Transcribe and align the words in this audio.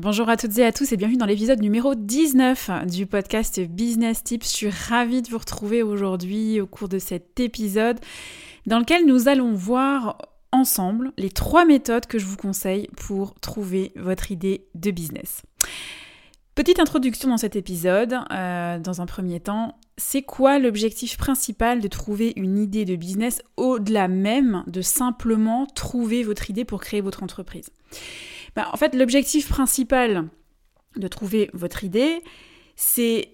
Bonjour 0.00 0.28
à 0.28 0.36
toutes 0.36 0.56
et 0.58 0.64
à 0.64 0.70
tous 0.70 0.92
et 0.92 0.96
bienvenue 0.96 1.16
dans 1.16 1.26
l'épisode 1.26 1.60
numéro 1.60 1.96
19 1.96 2.86
du 2.86 3.06
podcast 3.06 3.58
Business 3.58 4.22
Tips. 4.22 4.48
Je 4.48 4.56
suis 4.56 4.70
ravie 4.70 5.22
de 5.22 5.28
vous 5.28 5.38
retrouver 5.38 5.82
aujourd'hui 5.82 6.60
au 6.60 6.68
cours 6.68 6.88
de 6.88 7.00
cet 7.00 7.40
épisode 7.40 7.98
dans 8.64 8.78
lequel 8.78 9.06
nous 9.06 9.26
allons 9.26 9.54
voir 9.54 10.18
ensemble 10.52 11.10
les 11.18 11.30
trois 11.30 11.64
méthodes 11.64 12.06
que 12.06 12.20
je 12.20 12.26
vous 12.26 12.36
conseille 12.36 12.86
pour 12.96 13.34
trouver 13.40 13.90
votre 13.96 14.30
idée 14.30 14.68
de 14.76 14.92
business. 14.92 15.42
Petite 16.54 16.78
introduction 16.78 17.30
dans 17.30 17.36
cet 17.36 17.56
épisode, 17.56 18.20
euh, 18.30 18.78
dans 18.78 19.00
un 19.00 19.06
premier 19.06 19.40
temps, 19.40 19.80
c'est 19.96 20.22
quoi 20.22 20.60
l'objectif 20.60 21.16
principal 21.16 21.80
de 21.80 21.88
trouver 21.88 22.34
une 22.36 22.56
idée 22.56 22.84
de 22.84 22.94
business 22.94 23.42
au-delà 23.56 24.06
même 24.06 24.62
de 24.68 24.80
simplement 24.80 25.66
trouver 25.66 26.22
votre 26.22 26.50
idée 26.50 26.64
pour 26.64 26.80
créer 26.80 27.00
votre 27.00 27.24
entreprise? 27.24 27.70
Bah, 28.54 28.68
en 28.72 28.76
fait, 28.76 28.94
l'objectif 28.94 29.48
principal 29.48 30.28
de 30.96 31.08
trouver 31.08 31.50
votre 31.52 31.84
idée, 31.84 32.22
c'est 32.76 33.30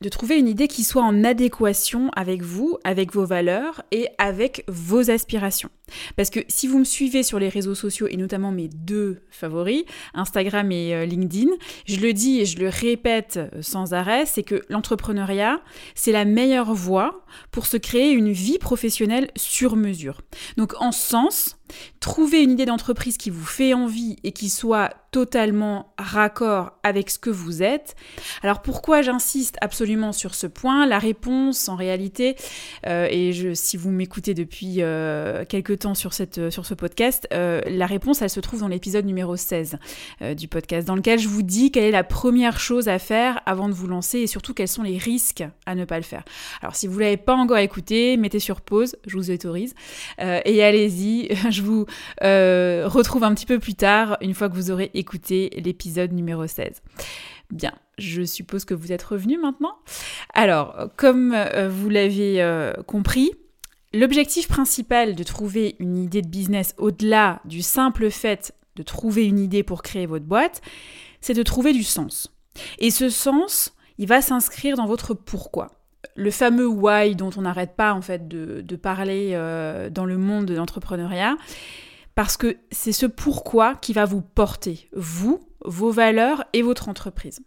de 0.00 0.08
trouver 0.08 0.38
une 0.38 0.48
idée 0.48 0.68
qui 0.68 0.84
soit 0.84 1.02
en 1.02 1.24
adéquation 1.24 2.10
avec 2.14 2.42
vous, 2.42 2.78
avec 2.84 3.12
vos 3.12 3.24
valeurs 3.24 3.82
et 3.90 4.08
avec 4.18 4.64
vos 4.68 5.10
aspirations. 5.10 5.70
Parce 6.16 6.30
que 6.30 6.40
si 6.48 6.66
vous 6.66 6.78
me 6.78 6.84
suivez 6.84 7.22
sur 7.22 7.38
les 7.38 7.48
réseaux 7.48 7.74
sociaux, 7.74 8.06
et 8.08 8.16
notamment 8.16 8.50
mes 8.50 8.68
deux 8.68 9.22
favoris, 9.30 9.84
Instagram 10.14 10.70
et 10.72 10.94
euh, 10.94 11.04
LinkedIn, 11.04 11.50
je 11.86 11.96
le 12.00 12.12
dis 12.12 12.40
et 12.40 12.44
je 12.44 12.58
le 12.58 12.68
répète 12.68 13.38
euh, 13.38 13.62
sans 13.62 13.94
arrêt, 13.94 14.26
c'est 14.26 14.42
que 14.42 14.62
l'entrepreneuriat, 14.68 15.60
c'est 15.94 16.12
la 16.12 16.24
meilleure 16.24 16.74
voie 16.74 17.24
pour 17.50 17.66
se 17.66 17.76
créer 17.76 18.12
une 18.12 18.32
vie 18.32 18.58
professionnelle 18.58 19.30
sur 19.36 19.76
mesure. 19.76 20.22
Donc 20.56 20.74
en 20.80 20.92
sens, 20.92 21.58
Trouver 22.00 22.42
une 22.42 22.52
idée 22.52 22.66
d'entreprise 22.66 23.16
qui 23.16 23.30
vous 23.30 23.44
fait 23.44 23.74
envie 23.74 24.16
et 24.24 24.32
qui 24.32 24.48
soit 24.48 24.90
totalement 25.10 25.94
raccord 25.98 26.72
avec 26.82 27.10
ce 27.10 27.18
que 27.18 27.30
vous 27.30 27.62
êtes. 27.62 27.96
Alors 28.42 28.62
pourquoi 28.62 29.02
j'insiste 29.02 29.56
absolument 29.60 30.12
sur 30.12 30.34
ce 30.34 30.46
point? 30.46 30.86
La 30.86 30.98
réponse 30.98 31.68
en 31.68 31.76
réalité, 31.76 32.36
euh, 32.86 33.08
et 33.10 33.54
si 33.54 33.76
vous 33.76 33.90
m'écoutez 33.90 34.34
depuis 34.34 34.76
euh, 34.78 35.44
quelques 35.46 35.77
temps 35.78 35.94
sur, 35.94 36.12
cette, 36.12 36.50
sur 36.50 36.66
ce 36.66 36.74
podcast, 36.74 37.28
euh, 37.32 37.60
la 37.66 37.86
réponse 37.86 38.22
elle 38.22 38.30
se 38.30 38.40
trouve 38.40 38.60
dans 38.60 38.68
l'épisode 38.68 39.04
numéro 39.04 39.36
16 39.36 39.78
du 40.36 40.48
podcast, 40.48 40.86
dans 40.86 40.96
lequel 40.96 41.18
je 41.18 41.28
vous 41.28 41.42
dis 41.42 41.70
quelle 41.70 41.84
est 41.84 41.90
la 41.90 42.04
première 42.04 42.60
chose 42.60 42.88
à 42.88 42.98
faire 42.98 43.40
avant 43.46 43.68
de 43.68 43.74
vous 43.74 43.86
lancer 43.86 44.18
et 44.18 44.26
surtout 44.26 44.54
quels 44.54 44.68
sont 44.68 44.82
les 44.82 44.98
risques 44.98 45.44
à 45.66 45.74
ne 45.74 45.84
pas 45.84 45.96
le 45.96 46.04
faire. 46.04 46.24
Alors 46.62 46.74
si 46.74 46.86
vous 46.86 46.96
ne 46.96 47.00
l'avez 47.00 47.16
pas 47.16 47.34
encore 47.34 47.58
écouté, 47.58 48.16
mettez 48.16 48.40
sur 48.40 48.60
pause, 48.60 48.96
je 49.06 49.16
vous 49.16 49.30
autorise, 49.30 49.74
et 50.18 50.62
allez-y, 50.62 51.28
je 51.50 51.62
vous 51.62 51.86
euh, 52.22 52.84
retrouve 52.86 53.24
un 53.24 53.34
petit 53.34 53.46
peu 53.46 53.58
plus 53.58 53.74
tard, 53.74 54.16
une 54.20 54.34
fois 54.34 54.48
que 54.48 54.54
vous 54.54 54.70
aurez 54.70 54.90
écouté 54.94 55.50
l'épisode 55.56 56.12
numéro 56.12 56.46
16. 56.46 56.82
Bien, 57.50 57.72
je 57.96 58.22
suppose 58.22 58.64
que 58.64 58.74
vous 58.74 58.92
êtes 58.92 59.02
revenu 59.02 59.38
maintenant. 59.38 59.76
Alors, 60.34 60.88
comme 60.96 61.32
euh, 61.34 61.68
vous 61.68 61.88
l'avez 61.88 62.42
euh, 62.42 62.72
compris, 62.86 63.32
l'objectif 63.92 64.48
principal 64.48 65.14
de 65.14 65.22
trouver 65.22 65.76
une 65.78 65.96
idée 65.96 66.22
de 66.22 66.28
business 66.28 66.74
au-delà 66.78 67.40
du 67.44 67.62
simple 67.62 68.10
fait 68.10 68.54
de 68.76 68.82
trouver 68.82 69.24
une 69.24 69.38
idée 69.38 69.62
pour 69.62 69.82
créer 69.82 70.06
votre 70.06 70.24
boîte, 70.24 70.62
c'est 71.20 71.34
de 71.34 71.42
trouver 71.42 71.72
du 71.72 71.82
sens. 71.82 72.32
Et 72.78 72.90
ce 72.90 73.08
sens, 73.08 73.74
il 73.98 74.06
va 74.06 74.22
s'inscrire 74.22 74.76
dans 74.76 74.86
votre 74.86 75.14
pourquoi 75.14 75.78
le 76.14 76.30
fameux 76.30 76.66
why 76.66 77.14
dont 77.14 77.30
on 77.36 77.42
n'arrête 77.42 77.76
pas 77.76 77.92
en 77.92 78.02
fait 78.02 78.28
de, 78.28 78.76
parler 78.76 79.30
euh, 79.32 79.90
dans 79.90 80.04
le 80.04 80.18
monde 80.18 80.46
de 80.46 80.54
l'entrepreneuriat, 80.54 81.36
parce 82.14 82.36
que 82.36 82.56
c'est 82.70 82.92
ce 82.92 83.06
pourquoi 83.06 83.76
qui 83.76 83.92
va 83.92 84.04
vous 84.04 84.20
porter, 84.20 84.88
vous, 84.92 85.40
vos 85.64 85.90
valeurs 85.90 86.44
et 86.52 86.62
votre 86.62 86.88
entreprise. 86.88 87.40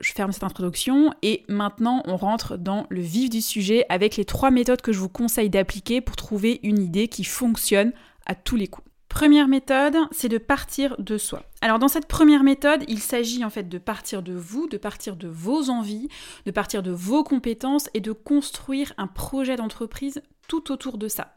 Je 0.00 0.12
ferme 0.12 0.32
cette 0.32 0.44
introduction 0.44 1.12
et 1.22 1.44
maintenant 1.48 2.02
on 2.06 2.16
rentre 2.16 2.56
dans 2.56 2.86
le 2.90 3.00
vif 3.00 3.30
du 3.30 3.40
sujet 3.40 3.84
avec 3.88 4.16
les 4.16 4.24
trois 4.24 4.50
méthodes 4.50 4.82
que 4.82 4.92
je 4.92 4.98
vous 4.98 5.08
conseille 5.08 5.50
d'appliquer 5.50 6.00
pour 6.00 6.16
trouver 6.16 6.60
une 6.62 6.82
idée 6.82 7.08
qui 7.08 7.24
fonctionne 7.24 7.92
à 8.26 8.34
tous 8.34 8.56
les 8.56 8.68
coups. 8.68 8.86
Première 9.08 9.48
méthode, 9.48 9.96
c'est 10.10 10.28
de 10.28 10.36
partir 10.36 10.94
de 10.98 11.16
soi. 11.16 11.42
Alors 11.62 11.78
dans 11.78 11.88
cette 11.88 12.06
première 12.06 12.42
méthode, 12.42 12.84
il 12.86 12.98
s'agit 12.98 13.44
en 13.44 13.50
fait 13.50 13.66
de 13.66 13.78
partir 13.78 14.22
de 14.22 14.34
vous, 14.34 14.68
de 14.68 14.76
partir 14.76 15.16
de 15.16 15.28
vos 15.28 15.70
envies, 15.70 16.08
de 16.44 16.50
partir 16.50 16.82
de 16.82 16.90
vos 16.90 17.24
compétences 17.24 17.88
et 17.94 18.00
de 18.00 18.12
construire 18.12 18.92
un 18.98 19.06
projet 19.06 19.56
d'entreprise 19.56 20.20
tout 20.48 20.70
autour 20.70 20.98
de 20.98 21.08
ça. 21.08 21.36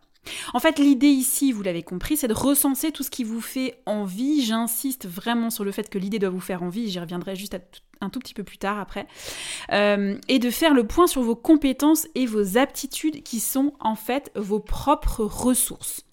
En 0.54 0.60
fait, 0.60 0.80
l'idée 0.80 1.08
ici, 1.08 1.52
vous 1.52 1.64
l'avez 1.64 1.84
compris, 1.84 2.18
c'est 2.18 2.28
de 2.28 2.34
recenser 2.34 2.92
tout 2.92 3.04
ce 3.04 3.10
qui 3.10 3.24
vous 3.24 3.42
fait 3.42 3.82
envie. 3.86 4.44
J'insiste 4.44 5.08
vraiment 5.08 5.50
sur 5.50 5.64
le 5.64 5.72
fait 5.72 5.90
que 5.90 5.98
l'idée 5.98 6.20
doit 6.20 6.30
vous 6.30 6.40
faire 6.40 6.64
envie, 6.64 6.90
j'y 6.90 7.00
reviendrai 7.00 7.36
juste 7.36 7.58
un 8.02 8.10
tout 8.10 8.20
petit 8.20 8.34
peu 8.34 8.44
plus 8.44 8.58
tard 8.58 8.80
après, 8.80 9.08
euh, 9.72 10.18
et 10.28 10.40
de 10.40 10.50
faire 10.50 10.74
le 10.74 10.86
point 10.86 11.08
sur 11.08 11.22
vos 11.22 11.36
compétences 11.36 12.08
et 12.16 12.26
vos 12.26 12.58
aptitudes 12.58 13.24
qui 13.24 13.40
sont 13.40 13.74
en 13.80 13.96
fait 13.96 14.32
vos 14.36 14.60
propres 14.60 15.24
ressources. 15.24 16.06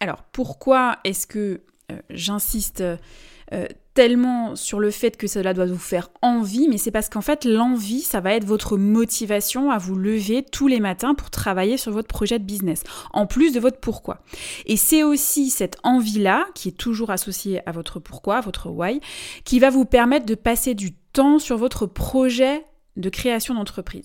Alors 0.00 0.22
pourquoi 0.32 0.98
est-ce 1.04 1.26
que 1.26 1.62
euh, 1.90 2.00
j'insiste 2.10 2.80
euh, 2.80 3.66
tellement 3.94 4.56
sur 4.56 4.80
le 4.80 4.90
fait 4.90 5.16
que 5.16 5.26
cela 5.26 5.54
doit 5.54 5.66
vous 5.66 5.76
faire 5.78 6.10
envie, 6.22 6.68
mais 6.68 6.78
c'est 6.78 6.90
parce 6.90 7.08
qu'en 7.08 7.20
fait 7.20 7.44
l'envie, 7.44 8.00
ça 8.00 8.20
va 8.20 8.34
être 8.34 8.44
votre 8.44 8.76
motivation 8.76 9.70
à 9.70 9.78
vous 9.78 9.94
lever 9.94 10.42
tous 10.42 10.66
les 10.66 10.80
matins 10.80 11.14
pour 11.14 11.30
travailler 11.30 11.76
sur 11.76 11.92
votre 11.92 12.08
projet 12.08 12.38
de 12.38 12.44
business, 12.44 12.82
en 13.12 13.26
plus 13.26 13.52
de 13.52 13.60
votre 13.60 13.80
pourquoi. 13.80 14.22
Et 14.66 14.76
c'est 14.76 15.02
aussi 15.02 15.50
cette 15.50 15.78
envie-là, 15.82 16.46
qui 16.54 16.68
est 16.68 16.78
toujours 16.78 17.10
associée 17.10 17.60
à 17.66 17.72
votre 17.72 18.00
pourquoi, 18.00 18.40
votre 18.40 18.70
why, 18.70 19.00
qui 19.44 19.58
va 19.58 19.70
vous 19.70 19.84
permettre 19.84 20.26
de 20.26 20.34
passer 20.34 20.74
du 20.74 20.94
temps 20.94 21.38
sur 21.38 21.56
votre 21.56 21.86
projet 21.86 22.64
de 22.96 23.08
création 23.08 23.54
d'entreprise. 23.54 24.04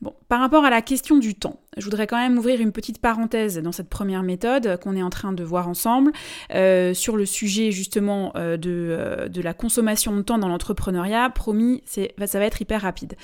Bon, 0.00 0.14
par 0.28 0.40
rapport 0.40 0.64
à 0.64 0.70
la 0.70 0.82
question 0.82 1.16
du 1.18 1.34
temps, 1.34 1.60
je 1.78 1.84
voudrais 1.84 2.06
quand 2.06 2.16
même 2.16 2.38
ouvrir 2.38 2.60
une 2.60 2.72
petite 2.72 3.00
parenthèse 3.00 3.58
dans 3.58 3.72
cette 3.72 3.88
première 3.88 4.22
méthode 4.22 4.78
qu'on 4.80 4.96
est 4.96 5.02
en 5.02 5.10
train 5.10 5.32
de 5.32 5.44
voir 5.44 5.68
ensemble 5.68 6.12
euh, 6.54 6.94
sur 6.94 7.16
le 7.16 7.26
sujet 7.26 7.70
justement 7.70 8.32
euh, 8.36 8.56
de, 8.56 8.70
euh, 8.70 9.28
de, 9.28 9.40
la 9.40 9.54
consommation 9.54 10.16
de 10.16 10.22
temps 10.22 10.38
dans 10.38 10.48
l'entrepreneuriat. 10.48 11.30
Promis, 11.30 11.82
ça 11.86 12.38
va 12.38 12.44
être 12.44 12.60
hyper 12.60 12.82
rapide. 12.82 13.14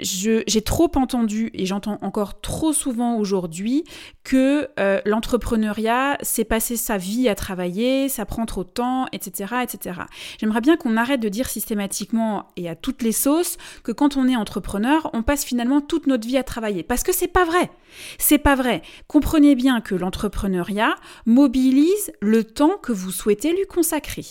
J'ai 0.00 0.62
trop 0.62 0.90
entendu 0.96 1.50
et 1.54 1.64
j'entends 1.64 1.98
encore 2.02 2.40
trop 2.40 2.72
souvent 2.72 3.16
aujourd'hui 3.16 3.84
que 4.24 4.68
l'entrepreneuriat, 5.06 6.18
c'est 6.20 6.44
passer 6.44 6.76
sa 6.76 6.98
vie 6.98 7.28
à 7.28 7.36
travailler, 7.36 8.08
ça 8.08 8.26
prend 8.26 8.44
trop 8.44 8.64
de 8.64 8.68
temps, 8.68 9.06
etc. 9.12 9.54
etc. 9.62 10.00
J'aimerais 10.40 10.60
bien 10.60 10.76
qu'on 10.76 10.96
arrête 10.96 11.20
de 11.20 11.28
dire 11.28 11.48
systématiquement 11.48 12.48
et 12.56 12.68
à 12.68 12.74
toutes 12.74 13.02
les 13.02 13.12
sauces 13.12 13.56
que 13.84 13.92
quand 13.92 14.16
on 14.16 14.26
est 14.26 14.34
entrepreneur, 14.34 15.10
on 15.12 15.22
passe 15.22 15.44
finalement 15.48 15.80
toute 15.80 16.06
notre 16.06 16.28
vie 16.28 16.36
à 16.36 16.44
travailler. 16.44 16.82
Parce 16.82 17.02
que 17.02 17.12
c'est 17.12 17.28
pas 17.28 17.44
vrai. 17.44 17.70
C'est 18.18 18.38
pas 18.38 18.54
vrai. 18.54 18.82
Comprenez 19.06 19.54
bien 19.54 19.80
que 19.80 19.94
l'entrepreneuriat 19.94 20.94
mobilise 21.24 22.12
le 22.20 22.44
temps 22.44 22.76
que 22.76 22.92
vous 22.92 23.10
souhaitez 23.10 23.52
lui 23.52 23.66
consacrer. 23.66 24.24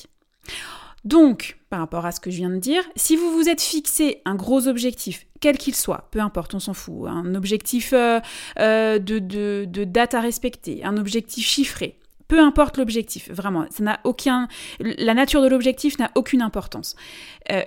Donc, 1.04 1.58
par 1.70 1.80
rapport 1.80 2.06
à 2.06 2.12
ce 2.12 2.20
que 2.20 2.30
je 2.30 2.38
viens 2.38 2.50
de 2.50 2.58
dire, 2.58 2.84
si 2.96 3.16
vous 3.16 3.32
vous 3.32 3.50
êtes 3.50 3.62
fixé 3.62 4.22
un 4.26 4.36
gros 4.36 4.68
objectif, 4.68 5.26
quel 5.40 5.58
qu'il 5.58 5.74
soit, 5.74 6.08
peu 6.12 6.20
importe, 6.20 6.54
on 6.54 6.60
s'en 6.60 6.74
fout, 6.74 7.08
un 7.08 7.34
objectif 7.34 7.94
euh, 7.94 8.20
euh, 8.60 9.00
de, 9.00 9.20
de, 9.20 9.84
date 9.84 10.14
à 10.14 10.22
respecter, 10.22 10.84
un 10.84 10.98
objectif 10.98 11.46
chiffré, 11.46 12.00
peu 12.28 12.40
importe 12.40 12.78
l'objectif, 12.78 13.30
vraiment, 13.32 13.66
ça 13.70 13.84
n'a 13.84 14.00
aucun, 14.04 14.48
la 14.80 15.14
nature 15.14 15.42
de 15.42 15.48
l'objectif 15.48 15.98
n'a 15.98 16.12
aucune 16.16 16.42
importance. 16.42 16.96
Euh, 17.52 17.64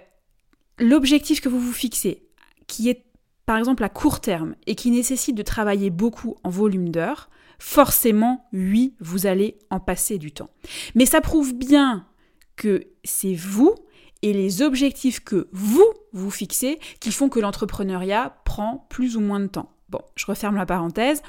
l'objectif 0.79 1.41
que 1.41 1.49
vous 1.49 1.61
vous 1.61 1.73
fixez, 1.73 2.29
qui 2.67 2.91
est 2.91 3.05
par 3.51 3.59
exemple 3.59 3.83
à 3.83 3.89
court 3.89 4.21
terme 4.21 4.55
et 4.69 4.77
qui 4.77 4.93
nécessite 4.93 5.35
de 5.35 5.43
travailler 5.43 5.91
beaucoup 5.91 6.37
en 6.45 6.51
volume 6.51 6.91
d'heures, 6.91 7.31
forcément, 7.59 8.47
oui, 8.53 8.95
vous 9.01 9.27
allez 9.27 9.59
en 9.71 9.81
passer 9.81 10.19
du 10.19 10.31
temps. 10.31 10.51
Mais 10.95 11.05
ça 11.05 11.21
prouve 11.21 11.57
bien 11.57 12.07
que 12.55 12.87
c'est 13.03 13.35
vous 13.35 13.75
et 14.23 14.33
les 14.33 14.63
objectifs 14.63 15.19
que 15.19 15.49
vous 15.51 15.85
vous 16.13 16.31
fixez 16.31 16.79
qui 17.01 17.11
font 17.11 17.29
que 17.29 17.41
l'entrepreneuriat 17.41 18.37
prend 18.45 18.87
plus 18.89 19.17
ou 19.17 19.21
moins 19.21 19.41
de 19.41 19.49
temps. 19.49 19.73
Bon, 19.89 20.03
je 20.15 20.27
referme 20.27 20.55
la 20.55 20.65
parenthèse. 20.65 21.21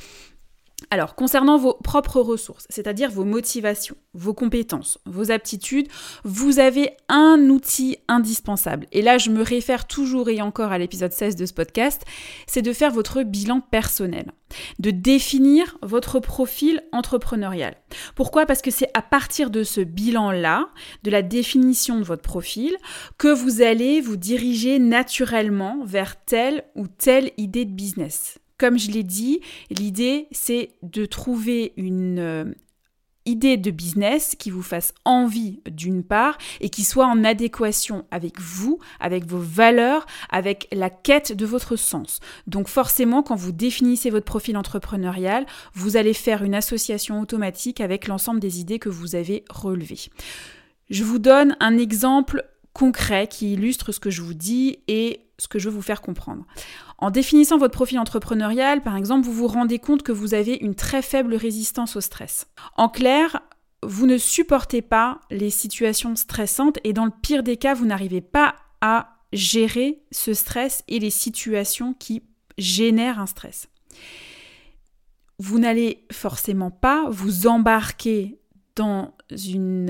Alors, 0.89 1.15
concernant 1.15 1.57
vos 1.57 1.75
propres 1.75 2.19
ressources, 2.19 2.65
c'est-à-dire 2.69 3.11
vos 3.11 3.23
motivations, 3.23 3.95
vos 4.13 4.33
compétences, 4.33 4.97
vos 5.05 5.31
aptitudes, 5.31 5.87
vous 6.23 6.59
avez 6.59 6.91
un 7.07 7.49
outil 7.49 7.97
indispensable. 8.07 8.87
Et 8.91 9.01
là, 9.01 9.17
je 9.17 9.29
me 9.29 9.43
réfère 9.43 9.87
toujours 9.87 10.29
et 10.29 10.41
encore 10.41 10.71
à 10.71 10.77
l'épisode 10.77 11.13
16 11.13 11.35
de 11.35 11.45
ce 11.45 11.53
podcast, 11.53 12.01
c'est 12.47 12.61
de 12.61 12.73
faire 12.73 12.91
votre 12.91 13.23
bilan 13.23 13.61
personnel, 13.61 14.31
de 14.79 14.91
définir 14.91 15.77
votre 15.81 16.19
profil 16.19 16.81
entrepreneurial. 16.91 17.75
Pourquoi? 18.15 18.45
Parce 18.45 18.61
que 18.61 18.71
c'est 18.71 18.89
à 18.93 19.01
partir 19.01 19.49
de 19.49 19.63
ce 19.63 19.81
bilan-là, 19.81 20.69
de 21.03 21.11
la 21.11 21.21
définition 21.21 21.99
de 21.99 22.03
votre 22.03 22.23
profil, 22.23 22.75
que 23.17 23.33
vous 23.33 23.61
allez 23.61 24.01
vous 24.01 24.17
diriger 24.17 24.79
naturellement 24.79 25.83
vers 25.85 26.21
telle 26.25 26.63
ou 26.75 26.87
telle 26.87 27.31
idée 27.37 27.65
de 27.65 27.71
business. 27.71 28.40
Comme 28.61 28.77
je 28.77 28.91
l'ai 28.91 29.01
dit, 29.01 29.41
l'idée, 29.71 30.27
c'est 30.31 30.69
de 30.83 31.07
trouver 31.07 31.73
une 31.77 32.19
euh, 32.19 32.45
idée 33.25 33.57
de 33.57 33.71
business 33.71 34.35
qui 34.37 34.51
vous 34.51 34.61
fasse 34.61 34.93
envie 35.03 35.61
d'une 35.65 36.03
part 36.03 36.37
et 36.59 36.69
qui 36.69 36.83
soit 36.83 37.07
en 37.07 37.23
adéquation 37.23 38.05
avec 38.11 38.39
vous, 38.39 38.77
avec 38.99 39.25
vos 39.25 39.39
valeurs, 39.39 40.05
avec 40.29 40.67
la 40.71 40.91
quête 40.91 41.35
de 41.35 41.45
votre 41.47 41.75
sens. 41.75 42.19
Donc 42.45 42.67
forcément, 42.67 43.23
quand 43.23 43.35
vous 43.35 43.51
définissez 43.51 44.11
votre 44.11 44.25
profil 44.25 44.55
entrepreneurial, 44.55 45.47
vous 45.73 45.97
allez 45.97 46.13
faire 46.13 46.43
une 46.43 46.53
association 46.53 47.19
automatique 47.19 47.81
avec 47.81 48.07
l'ensemble 48.07 48.39
des 48.39 48.59
idées 48.59 48.77
que 48.77 48.89
vous 48.89 49.15
avez 49.15 49.43
relevées. 49.49 50.11
Je 50.91 51.03
vous 51.03 51.17
donne 51.17 51.57
un 51.61 51.79
exemple 51.79 52.45
concret 52.73 53.25
qui 53.25 53.53
illustre 53.53 53.91
ce 53.91 53.99
que 53.99 54.11
je 54.11 54.21
vous 54.21 54.35
dis 54.35 54.77
et 54.87 55.21
ce 55.39 55.47
que 55.47 55.57
je 55.57 55.67
veux 55.67 55.75
vous 55.75 55.81
faire 55.81 56.01
comprendre. 56.01 56.45
En 57.01 57.09
définissant 57.09 57.57
votre 57.57 57.73
profil 57.73 57.97
entrepreneurial, 57.97 58.83
par 58.83 58.95
exemple, 58.95 59.25
vous 59.25 59.33
vous 59.33 59.47
rendez 59.47 59.79
compte 59.79 60.03
que 60.03 60.11
vous 60.11 60.35
avez 60.35 60.53
une 60.53 60.75
très 60.75 61.01
faible 61.01 61.33
résistance 61.33 61.95
au 61.95 62.01
stress. 62.01 62.47
En 62.77 62.89
clair, 62.89 63.41
vous 63.81 64.05
ne 64.05 64.19
supportez 64.19 64.83
pas 64.83 65.19
les 65.31 65.49
situations 65.49 66.15
stressantes 66.15 66.77
et 66.83 66.93
dans 66.93 67.05
le 67.05 67.11
pire 67.11 67.41
des 67.41 67.57
cas, 67.57 67.73
vous 67.73 67.87
n'arrivez 67.87 68.21
pas 68.21 68.53
à 68.81 69.17
gérer 69.33 70.03
ce 70.11 70.35
stress 70.35 70.83
et 70.87 70.99
les 70.99 71.09
situations 71.09 71.95
qui 71.95 72.21
génèrent 72.59 73.19
un 73.19 73.25
stress. 73.25 73.67
Vous 75.39 75.57
n'allez 75.57 76.05
forcément 76.11 76.69
pas 76.69 77.07
vous 77.09 77.47
embarquer 77.47 78.39
dans, 78.75 79.15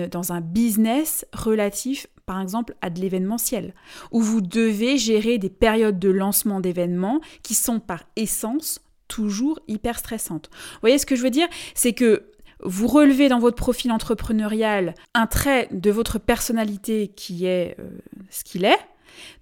dans 0.10 0.32
un 0.32 0.40
business 0.40 1.26
relatif 1.34 2.08
par 2.32 2.40
exemple 2.40 2.76
à 2.80 2.90
de 2.90 3.02
l'événementiel, 3.02 3.74
où 4.12 4.22
vous 4.22 4.40
devez 4.40 4.98
gérer 4.98 5.38
des 5.38 5.50
périodes 5.50 6.00
de 6.00 6.08
lancement 6.08 6.62
d'événements 6.62 7.20
qui 7.44 7.56
sont 7.56 7.82
par 7.82 8.06
essence 8.16 8.80
toujours 9.10 9.60
hyper 9.68 10.00
stressantes. 10.00 10.50
Vous 10.50 10.80
voyez 10.80 10.98
ce 10.98 11.06
que 11.06 11.18
je 11.18 11.24
veux 11.24 11.30
dire? 11.30 11.50
C'est 11.76 11.92
que 11.92 12.32
vous 12.64 12.88
relevez 12.88 13.28
dans 13.28 13.40
votre 13.40 13.58
profil 13.58 13.92
entrepreneurial 13.92 14.96
un 15.14 15.28
trait 15.28 15.68
de 15.74 15.92
votre 15.92 16.20
personnalité 16.20 17.10
qui 17.10 17.48
est 17.48 17.76
euh, 17.80 17.90
ce 18.30 18.46
qu'il 18.46 18.64
est. 18.64 18.80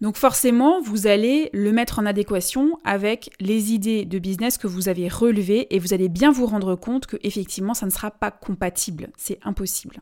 Donc 0.01 0.17
forcément, 0.17 0.81
vous 0.81 1.05
allez 1.05 1.51
le 1.53 1.71
mettre 1.71 1.99
en 1.99 2.07
adéquation 2.07 2.79
avec 2.85 3.29
les 3.39 3.71
idées 3.71 4.03
de 4.03 4.17
business 4.17 4.57
que 4.57 4.65
vous 4.65 4.89
avez 4.89 5.09
relevées 5.09 5.67
et 5.69 5.77
vous 5.77 5.93
allez 5.93 6.09
bien 6.09 6.31
vous 6.31 6.47
rendre 6.47 6.73
compte 6.73 7.05
que 7.05 7.17
effectivement, 7.21 7.75
ça 7.75 7.85
ne 7.85 7.91
sera 7.91 8.09
pas 8.09 8.31
compatible, 8.31 9.09
c'est 9.15 9.37
impossible. 9.43 10.01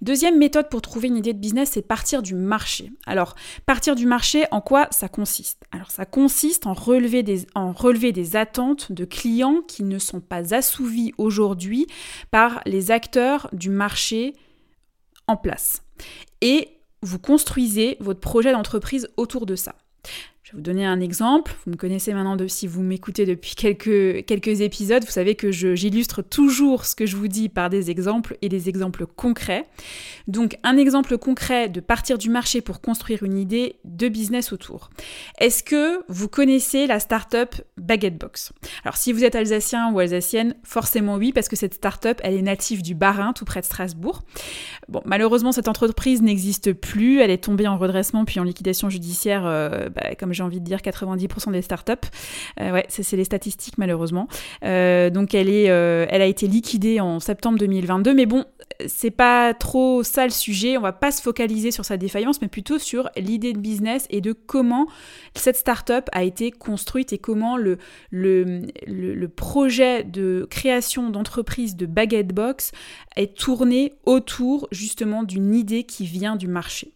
Deuxième 0.00 0.38
méthode 0.38 0.68
pour 0.68 0.82
trouver 0.82 1.08
une 1.08 1.16
idée 1.16 1.32
de 1.32 1.38
business, 1.38 1.70
c'est 1.72 1.82
partir 1.82 2.22
du 2.22 2.34
marché. 2.34 2.90
Alors, 3.06 3.34
partir 3.66 3.94
du 3.94 4.06
marché, 4.06 4.44
en 4.50 4.60
quoi 4.60 4.88
ça 4.90 5.08
consiste? 5.08 5.62
Alors, 5.70 5.90
ça 5.90 6.06
consiste 6.06 6.66
en 6.66 6.72
relever, 6.72 7.22
des, 7.22 7.46
en 7.54 7.72
relever 7.72 8.12
des 8.12 8.36
attentes 8.36 8.92
de 8.92 9.04
clients 9.04 9.62
qui 9.66 9.84
ne 9.84 9.98
sont 9.98 10.20
pas 10.20 10.54
assouvis 10.54 11.12
aujourd'hui 11.18 11.86
par 12.30 12.60
les 12.66 12.90
acteurs 12.90 13.48
du 13.52 13.70
marché 13.70 14.34
en 15.26 15.36
place. 15.36 15.82
Et 16.40 16.68
vous 17.02 17.18
construisez 17.18 17.96
votre 18.00 18.20
projet 18.20 18.52
d'entreprise 18.52 19.08
autour 19.16 19.46
de 19.46 19.56
ça. 19.56 19.74
Je 20.42 20.50
vais 20.50 20.56
vous 20.56 20.62
donner 20.62 20.84
un 20.84 20.98
exemple. 20.98 21.54
Vous 21.64 21.70
me 21.70 21.76
connaissez 21.76 22.12
maintenant 22.12 22.36
si 22.48 22.66
vous 22.66 22.82
m'écoutez 22.82 23.26
depuis 23.26 23.54
quelques, 23.54 24.24
quelques 24.26 24.60
épisodes, 24.60 25.04
vous 25.04 25.12
savez 25.12 25.36
que 25.36 25.52
j'illustre 25.52 26.20
toujours 26.20 26.84
ce 26.84 26.96
que 26.96 27.06
je 27.06 27.16
vous 27.16 27.28
dis 27.28 27.48
par 27.48 27.70
des 27.70 27.92
exemples 27.92 28.36
et 28.42 28.48
des 28.48 28.68
exemples 28.68 29.06
concrets. 29.06 29.68
Donc 30.26 30.58
un 30.64 30.76
exemple 30.76 31.16
concret 31.16 31.68
de 31.68 31.78
partir 31.78 32.18
du 32.18 32.28
marché 32.28 32.60
pour 32.60 32.80
construire 32.80 33.22
une 33.22 33.38
idée 33.38 33.76
de 33.84 34.08
business 34.08 34.52
autour. 34.52 34.90
Est-ce 35.38 35.62
que 35.62 36.02
vous 36.08 36.26
connaissez 36.26 36.88
la 36.88 36.98
startup 36.98 37.54
Baguette 37.76 38.18
Box 38.18 38.52
Alors 38.82 38.96
si 38.96 39.12
vous 39.12 39.22
êtes 39.22 39.36
alsacien 39.36 39.92
ou 39.92 40.00
alsacienne, 40.00 40.56
forcément 40.64 41.14
oui, 41.18 41.32
parce 41.32 41.48
que 41.48 41.54
cette 41.54 41.74
startup, 41.74 42.20
elle 42.24 42.34
est 42.34 42.42
native 42.42 42.82
du 42.82 42.96
Bas-Rhin, 42.96 43.32
tout 43.32 43.44
près 43.44 43.60
de 43.60 43.66
Strasbourg. 43.66 44.24
Bon, 44.88 45.02
malheureusement, 45.04 45.52
cette 45.52 45.68
entreprise 45.68 46.20
n'existe 46.20 46.72
plus. 46.72 47.20
Elle 47.20 47.30
est 47.30 47.44
tombée 47.44 47.68
en 47.68 47.78
redressement 47.78 48.24
puis 48.24 48.40
en 48.40 48.44
liquidation 48.44 48.90
judiciaire, 48.90 49.46
euh, 49.46 49.88
bah, 49.88 50.16
comme 50.18 50.31
j'ai 50.32 50.42
envie 50.42 50.60
de 50.60 50.64
dire 50.64 50.78
90% 50.78 51.52
des 51.52 51.62
startups. 51.62 51.92
Euh, 52.60 52.72
ouais, 52.72 52.86
c'est 52.88 53.16
les 53.16 53.24
statistiques 53.24 53.78
malheureusement. 53.78 54.28
Euh, 54.64 55.10
donc 55.10 55.34
elle 55.34 55.48
est, 55.48 55.70
euh, 55.70 56.06
elle 56.08 56.22
a 56.22 56.26
été 56.26 56.46
liquidée 56.46 57.00
en 57.00 57.20
septembre 57.20 57.58
2022. 57.58 58.14
Mais 58.14 58.26
bon, 58.26 58.44
c'est 58.86 59.10
pas 59.10 59.54
trop 59.54 60.02
ça 60.02 60.24
le 60.24 60.30
sujet. 60.30 60.76
On 60.76 60.80
va 60.80 60.92
pas 60.92 61.12
se 61.12 61.22
focaliser 61.22 61.70
sur 61.70 61.84
sa 61.84 61.96
défaillance, 61.96 62.40
mais 62.42 62.48
plutôt 62.48 62.78
sur 62.78 63.10
l'idée 63.16 63.52
de 63.52 63.58
business 63.58 64.06
et 64.10 64.20
de 64.20 64.32
comment 64.32 64.86
cette 65.34 65.56
startup 65.56 66.08
a 66.12 66.22
été 66.24 66.50
construite 66.50 67.12
et 67.12 67.18
comment 67.18 67.56
le, 67.56 67.78
le, 68.10 68.62
le 68.86 69.28
projet 69.28 70.04
de 70.04 70.46
création 70.50 71.10
d'entreprise 71.10 71.76
de 71.76 71.86
Baguette 71.86 72.34
Box 72.34 72.72
est 73.16 73.36
tourné 73.36 73.94
autour 74.04 74.68
justement 74.70 75.22
d'une 75.22 75.54
idée 75.54 75.84
qui 75.84 76.06
vient 76.06 76.36
du 76.36 76.48
marché. 76.48 76.92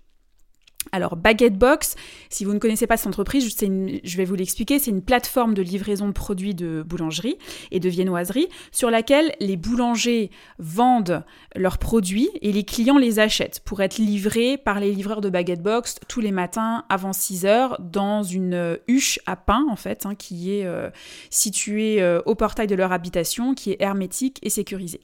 Alors 0.92 1.16
Baguette 1.16 1.58
Box, 1.58 1.96
si 2.30 2.44
vous 2.44 2.52
ne 2.52 2.58
connaissez 2.58 2.86
pas 2.86 2.96
cette 2.96 3.08
entreprise, 3.08 3.54
je 3.58 4.16
vais 4.16 4.24
vous 4.24 4.34
l'expliquer, 4.34 4.78
c'est 4.78 4.90
une 4.90 5.02
plateforme 5.02 5.54
de 5.54 5.62
livraison 5.62 6.06
de 6.06 6.12
produits 6.12 6.54
de 6.54 6.82
boulangerie 6.86 7.36
et 7.70 7.80
de 7.80 7.88
viennoiserie 7.88 8.48
sur 8.72 8.90
laquelle 8.90 9.34
les 9.40 9.56
boulangers 9.56 10.30
vendent 10.58 11.24
leurs 11.54 11.78
produits 11.78 12.30
et 12.40 12.52
les 12.52 12.64
clients 12.64 12.98
les 12.98 13.18
achètent 13.18 13.60
pour 13.60 13.82
être 13.82 13.98
livrés 13.98 14.56
par 14.56 14.80
les 14.80 14.92
livreurs 14.92 15.20
de 15.20 15.30
Baguette 15.30 15.62
Box 15.62 15.96
tous 16.08 16.20
les 16.20 16.32
matins 16.32 16.84
avant 16.88 17.12
6 17.12 17.46
heures 17.46 17.80
dans 17.80 18.22
une 18.22 18.78
huche 18.86 19.18
à 19.26 19.36
pain 19.36 19.66
en 19.68 19.76
fait, 19.76 20.06
hein, 20.06 20.14
qui 20.14 20.52
est 20.54 20.66
euh, 20.66 20.90
située 21.30 22.02
euh, 22.02 22.20
au 22.26 22.34
portail 22.34 22.66
de 22.66 22.74
leur 22.74 22.92
habitation, 22.92 23.54
qui 23.54 23.72
est 23.72 23.76
hermétique 23.80 24.38
et 24.42 24.50
sécurisée. 24.50 25.00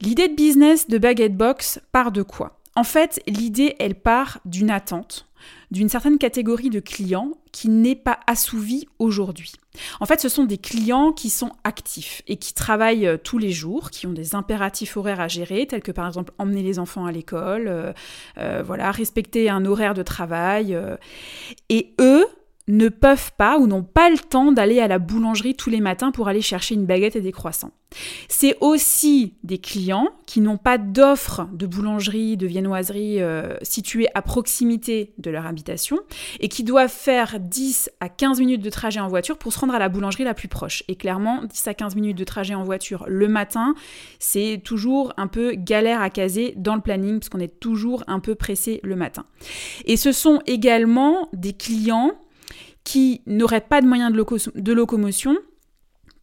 L'idée 0.00 0.28
de 0.28 0.34
business 0.34 0.88
de 0.88 0.98
Baguette 0.98 1.36
Box 1.36 1.80
part 1.92 2.12
de 2.12 2.22
quoi? 2.22 2.58
En 2.76 2.84
fait, 2.84 3.20
l'idée, 3.26 3.74
elle 3.78 3.94
part 3.94 4.38
d'une 4.44 4.70
attente, 4.70 5.26
d'une 5.70 5.88
certaine 5.88 6.18
catégorie 6.18 6.70
de 6.70 6.80
clients 6.80 7.32
qui 7.50 7.70
n'est 7.70 7.96
pas 7.96 8.20
assouvie 8.26 8.86
aujourd'hui. 8.98 9.52
En 10.00 10.06
fait, 10.06 10.20
ce 10.20 10.28
sont 10.28 10.44
des 10.44 10.58
clients 10.58 11.12
qui 11.12 11.30
sont 11.30 11.52
actifs 11.64 12.22
et 12.28 12.36
qui 12.36 12.52
travaillent 12.52 13.06
euh, 13.06 13.16
tous 13.16 13.38
les 13.38 13.50
jours, 13.50 13.90
qui 13.90 14.06
ont 14.06 14.12
des 14.12 14.34
impératifs 14.34 14.96
horaires 14.96 15.20
à 15.20 15.28
gérer, 15.28 15.66
tels 15.66 15.82
que 15.82 15.92
par 15.92 16.06
exemple 16.06 16.32
emmener 16.38 16.62
les 16.62 16.78
enfants 16.78 17.06
à 17.06 17.12
l'école, 17.12 17.66
euh, 17.68 17.92
euh, 18.38 18.62
voilà, 18.64 18.90
respecter 18.90 19.48
un 19.48 19.64
horaire 19.64 19.94
de 19.94 20.02
travail. 20.02 20.78
et 21.70 21.94
eux, 22.00 22.26
ne 22.68 22.88
peuvent 22.88 23.32
pas 23.36 23.58
ou 23.58 23.66
n'ont 23.66 23.84
pas 23.84 24.10
le 24.10 24.18
temps 24.18 24.52
d'aller 24.52 24.80
à 24.80 24.88
la 24.88 24.98
boulangerie 24.98 25.54
tous 25.54 25.70
les 25.70 25.80
matins 25.80 26.10
pour 26.10 26.28
aller 26.28 26.42
chercher 26.42 26.74
une 26.74 26.86
baguette 26.86 27.16
et 27.16 27.20
des 27.20 27.32
croissants. 27.32 27.70
C'est 28.28 28.56
aussi 28.60 29.34
des 29.44 29.58
clients 29.58 30.08
qui 30.26 30.40
n'ont 30.40 30.56
pas 30.56 30.76
d'offre 30.76 31.48
de 31.52 31.66
boulangerie, 31.66 32.36
de 32.36 32.46
viennoiserie 32.46 33.22
euh, 33.22 33.56
située 33.62 34.08
à 34.14 34.22
proximité 34.22 35.14
de 35.18 35.30
leur 35.30 35.46
habitation 35.46 36.00
et 36.40 36.48
qui 36.48 36.64
doivent 36.64 36.90
faire 36.90 37.38
10 37.38 37.90
à 38.00 38.08
15 38.08 38.40
minutes 38.40 38.62
de 38.62 38.70
trajet 38.70 38.98
en 38.98 39.08
voiture 39.08 39.38
pour 39.38 39.52
se 39.52 39.60
rendre 39.60 39.74
à 39.74 39.78
la 39.78 39.88
boulangerie 39.88 40.24
la 40.24 40.34
plus 40.34 40.48
proche. 40.48 40.82
Et 40.88 40.96
clairement, 40.96 41.44
10 41.44 41.68
à 41.68 41.74
15 41.74 41.94
minutes 41.94 42.18
de 42.18 42.24
trajet 42.24 42.54
en 42.54 42.64
voiture 42.64 43.04
le 43.06 43.28
matin, 43.28 43.74
c'est 44.18 44.60
toujours 44.64 45.14
un 45.16 45.28
peu 45.28 45.52
galère 45.52 46.02
à 46.02 46.10
caser 46.10 46.54
dans 46.56 46.74
le 46.74 46.80
planning 46.80 47.20
parce 47.20 47.28
qu'on 47.28 47.40
est 47.40 47.60
toujours 47.60 48.02
un 48.08 48.18
peu 48.18 48.34
pressé 48.34 48.80
le 48.82 48.96
matin. 48.96 49.24
Et 49.84 49.96
ce 49.96 50.10
sont 50.10 50.40
également 50.46 51.28
des 51.32 51.52
clients 51.52 52.12
qui 52.86 53.20
n'auraient 53.26 53.60
pas 53.60 53.80
de 53.82 53.86
moyens 53.86 54.12
de, 54.12 54.72
locomotion 54.72 55.36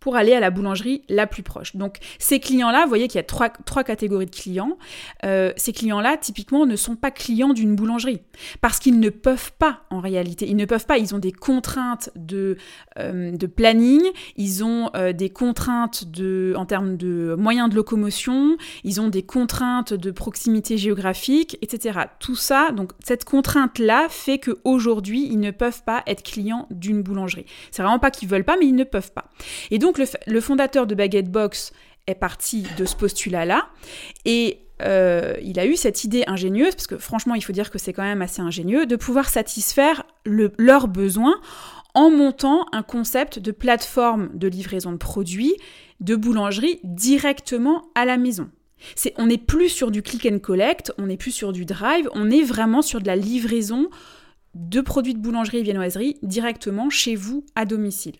pour 0.03 0.17
aller 0.17 0.33
à 0.33 0.41
la 0.41 0.49
boulangerie 0.49 1.01
la 1.07 1.27
plus 1.27 1.43
proche. 1.43 1.77
Donc 1.77 1.99
ces 2.19 2.41
clients-là, 2.41 2.83
vous 2.83 2.89
voyez 2.89 3.07
qu'il 3.07 3.19
y 3.19 3.21
a 3.21 3.23
trois, 3.23 3.47
trois 3.47 3.85
catégories 3.85 4.25
de 4.25 4.35
clients. 4.35 4.77
Euh, 5.23 5.53
ces 5.55 5.71
clients-là, 5.71 6.17
typiquement, 6.17 6.65
ne 6.65 6.75
sont 6.75 6.97
pas 6.97 7.09
clients 7.09 7.53
d'une 7.53 7.73
boulangerie 7.73 8.19
parce 8.59 8.79
qu'ils 8.79 8.99
ne 8.99 9.09
peuvent 9.09 9.53
pas, 9.57 9.83
en 9.89 10.01
réalité. 10.01 10.45
Ils 10.45 10.57
ne 10.57 10.65
peuvent 10.65 10.85
pas, 10.85 10.97
ils 10.97 11.15
ont 11.15 11.19
des 11.19 11.31
contraintes 11.31 12.09
de, 12.17 12.57
euh, 12.99 13.31
de 13.31 13.47
planning, 13.47 14.01
ils 14.35 14.65
ont 14.65 14.89
euh, 14.93 15.13
des 15.13 15.29
contraintes 15.29 16.11
de, 16.11 16.53
en 16.57 16.65
termes 16.65 16.97
de 16.97 17.35
moyens 17.39 17.69
de 17.69 17.75
locomotion, 17.75 18.57
ils 18.83 18.99
ont 18.99 19.07
des 19.07 19.23
contraintes 19.23 19.93
de 19.93 20.11
proximité 20.11 20.77
géographique, 20.77 21.57
etc. 21.61 21.99
Tout 22.19 22.35
ça, 22.35 22.71
donc 22.71 22.91
cette 23.05 23.23
contrainte-là 23.23 24.07
fait 24.09 24.39
qu'aujourd'hui, 24.39 25.29
ils 25.31 25.39
ne 25.39 25.51
peuvent 25.51 25.83
pas 25.85 26.03
être 26.07 26.23
clients 26.23 26.67
d'une 26.71 27.03
boulangerie. 27.03 27.45
C'est 27.71 27.83
vraiment 27.83 27.99
pas 27.99 28.11
qu'ils 28.11 28.27
veulent 28.27 28.43
pas, 28.43 28.57
mais 28.59 28.65
ils 28.65 28.75
ne 28.75 28.83
peuvent 28.83 29.13
pas. 29.13 29.29
Et 29.71 29.79
donc, 29.79 29.92
donc 29.93 30.09
le, 30.25 30.41
fondateur 30.41 30.87
de 30.87 30.95
Baguette 30.95 31.31
Box 31.31 31.71
est 32.07 32.15
parti 32.15 32.65
de 32.77 32.85
ce 32.85 32.95
postulat-là 32.95 33.67
et 34.25 34.59
euh, 34.81 35.35
il 35.41 35.59
a 35.59 35.65
eu 35.65 35.75
cette 35.75 36.03
idée 36.03 36.23
ingénieuse, 36.27 36.73
parce 36.75 36.87
que 36.87 36.97
franchement 36.97 37.35
il 37.35 37.43
faut 37.43 37.53
dire 37.53 37.69
que 37.69 37.77
c'est 37.77 37.93
quand 37.93 38.03
même 38.03 38.21
assez 38.21 38.41
ingénieux, 38.41 38.85
de 38.85 38.95
pouvoir 38.95 39.29
satisfaire 39.29 40.03
leurs 40.25 40.87
besoins 40.87 41.35
en 41.93 42.09
montant 42.09 42.65
un 42.71 42.81
concept 42.81 43.37
de 43.37 43.51
plateforme 43.51 44.29
de 44.33 44.47
livraison 44.47 44.91
de 44.91 44.97
produits 44.97 45.55
de 45.99 46.15
boulangerie 46.15 46.79
directement 46.83 47.83
à 47.93 48.05
la 48.05 48.17
maison. 48.17 48.49
On 49.17 49.27
n'est 49.27 49.37
plus 49.37 49.69
sur 49.69 49.91
du 49.91 50.01
click 50.01 50.25
and 50.25 50.39
collect, 50.39 50.91
on 50.97 51.05
n'est 51.05 51.17
plus 51.17 51.31
sur 51.31 51.53
du 51.53 51.65
drive, 51.65 52.09
on 52.13 52.31
est 52.31 52.43
vraiment 52.43 52.81
sur 52.81 52.99
de 52.99 53.07
la 53.07 53.15
livraison 53.15 53.89
de 54.55 54.81
produits 54.81 55.13
de 55.13 55.19
boulangerie 55.19 55.59
et 55.59 55.63
viennoiserie 55.63 56.17
directement 56.23 56.89
chez 56.89 57.15
vous 57.15 57.45
à 57.55 57.65
domicile. 57.65 58.15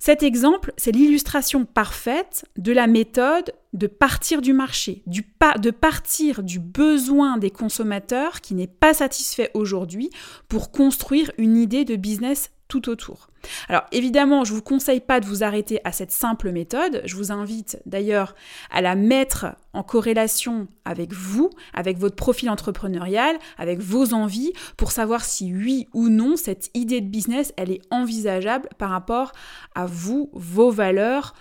Cet 0.00 0.22
exemple, 0.22 0.72
c'est 0.78 0.92
l'illustration 0.92 1.66
parfaite 1.66 2.46
de 2.56 2.72
la 2.72 2.86
méthode 2.86 3.52
de 3.74 3.86
partir 3.86 4.40
du 4.40 4.54
marché, 4.54 5.04
de 5.06 5.70
partir 5.70 6.42
du 6.42 6.58
besoin 6.58 7.36
des 7.36 7.50
consommateurs 7.50 8.40
qui 8.40 8.54
n'est 8.54 8.66
pas 8.66 8.94
satisfait 8.94 9.50
aujourd'hui 9.52 10.08
pour 10.48 10.72
construire 10.72 11.30
une 11.36 11.58
idée 11.58 11.84
de 11.84 11.96
business 11.96 12.50
tout 12.70 12.88
autour. 12.88 13.28
Alors 13.68 13.82
évidemment, 13.92 14.44
je 14.44 14.52
ne 14.52 14.56
vous 14.56 14.62
conseille 14.62 15.00
pas 15.00 15.20
de 15.20 15.26
vous 15.26 15.42
arrêter 15.42 15.80
à 15.84 15.92
cette 15.92 16.12
simple 16.12 16.52
méthode, 16.52 17.02
je 17.04 17.16
vous 17.16 17.32
invite 17.32 17.78
d'ailleurs 17.84 18.34
à 18.70 18.80
la 18.80 18.94
mettre 18.94 19.46
en 19.72 19.82
corrélation 19.82 20.68
avec 20.84 21.12
vous, 21.12 21.50
avec 21.74 21.98
votre 21.98 22.16
profil 22.16 22.48
entrepreneurial, 22.48 23.36
avec 23.58 23.80
vos 23.80 24.14
envies, 24.14 24.52
pour 24.76 24.92
savoir 24.92 25.24
si 25.24 25.52
oui 25.52 25.88
ou 25.92 26.08
non 26.08 26.36
cette 26.36 26.70
idée 26.74 27.00
de 27.00 27.08
business, 27.08 27.52
elle 27.56 27.72
est 27.72 27.82
envisageable 27.90 28.68
par 28.78 28.90
rapport 28.90 29.32
à 29.74 29.86
vous, 29.86 30.30
vos 30.32 30.70
valeurs, 30.70 31.34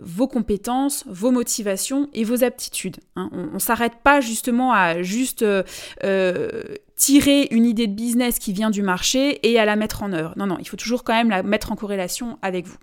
vos 0.00 0.28
compétences, 0.28 1.04
vos 1.06 1.30
motivations 1.30 2.08
et 2.12 2.24
vos 2.24 2.44
aptitudes. 2.44 2.98
Hein. 3.16 3.30
On 3.32 3.54
ne 3.54 3.58
s'arrête 3.58 3.96
pas 4.02 4.20
justement 4.20 4.72
à 4.72 5.02
juste 5.02 5.42
euh, 5.42 5.62
euh, 6.04 6.62
tirer 6.96 7.48
une 7.50 7.66
idée 7.66 7.86
de 7.86 7.94
business 7.94 8.38
qui 8.38 8.52
vient 8.52 8.70
du 8.70 8.82
marché 8.82 9.40
et 9.48 9.58
à 9.58 9.64
la 9.64 9.76
mettre 9.76 10.02
en 10.02 10.12
œuvre. 10.12 10.34
Non, 10.36 10.46
non, 10.46 10.56
il 10.60 10.68
faut 10.68 10.76
toujours 10.76 11.04
quand 11.04 11.14
même 11.14 11.30
la 11.30 11.42
mettre 11.42 11.72
en 11.72 11.76
corrélation 11.76 12.38
avec 12.42 12.66
vous. 12.66 12.76